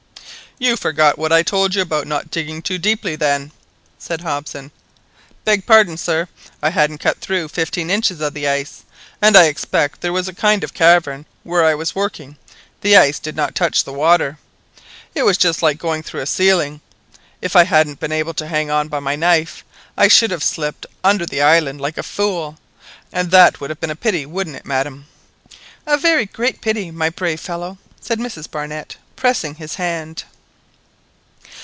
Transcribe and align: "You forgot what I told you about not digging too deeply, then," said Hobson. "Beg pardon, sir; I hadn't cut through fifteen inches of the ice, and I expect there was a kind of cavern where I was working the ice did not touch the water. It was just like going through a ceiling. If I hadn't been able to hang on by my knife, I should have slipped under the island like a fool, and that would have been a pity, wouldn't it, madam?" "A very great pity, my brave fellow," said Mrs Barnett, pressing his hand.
"You 0.59 0.77
forgot 0.77 1.17
what 1.17 1.33
I 1.33 1.41
told 1.41 1.73
you 1.73 1.81
about 1.81 2.05
not 2.05 2.29
digging 2.29 2.61
too 2.61 2.77
deeply, 2.77 3.15
then," 3.15 3.49
said 3.97 4.21
Hobson. 4.21 4.69
"Beg 5.43 5.65
pardon, 5.65 5.97
sir; 5.97 6.27
I 6.61 6.69
hadn't 6.69 6.99
cut 6.99 7.17
through 7.19 7.47
fifteen 7.47 7.89
inches 7.89 8.21
of 8.21 8.35
the 8.35 8.47
ice, 8.47 8.83
and 9.23 9.35
I 9.35 9.45
expect 9.45 10.01
there 10.01 10.13
was 10.13 10.27
a 10.27 10.35
kind 10.35 10.63
of 10.63 10.75
cavern 10.75 11.25
where 11.41 11.65
I 11.65 11.73
was 11.73 11.95
working 11.95 12.37
the 12.81 12.95
ice 12.95 13.17
did 13.17 13.35
not 13.35 13.55
touch 13.55 13.83
the 13.83 13.91
water. 13.91 14.37
It 15.15 15.23
was 15.23 15.35
just 15.35 15.63
like 15.63 15.79
going 15.79 16.03
through 16.03 16.21
a 16.21 16.27
ceiling. 16.27 16.81
If 17.41 17.55
I 17.55 17.63
hadn't 17.63 17.99
been 17.99 18.11
able 18.11 18.35
to 18.35 18.47
hang 18.47 18.69
on 18.69 18.87
by 18.87 18.99
my 18.99 19.15
knife, 19.15 19.63
I 19.97 20.09
should 20.09 20.29
have 20.29 20.43
slipped 20.43 20.85
under 21.03 21.25
the 21.25 21.41
island 21.41 21.81
like 21.81 21.97
a 21.97 22.03
fool, 22.03 22.59
and 23.11 23.31
that 23.31 23.59
would 23.61 23.71
have 23.71 23.79
been 23.79 23.89
a 23.89 23.95
pity, 23.95 24.27
wouldn't 24.27 24.57
it, 24.57 24.67
madam?" 24.67 25.07
"A 25.87 25.97
very 25.97 26.27
great 26.27 26.61
pity, 26.61 26.91
my 26.91 27.09
brave 27.09 27.39
fellow," 27.39 27.79
said 27.99 28.19
Mrs 28.19 28.45
Barnett, 28.51 28.97
pressing 29.15 29.55
his 29.55 29.73
hand. 29.81 30.23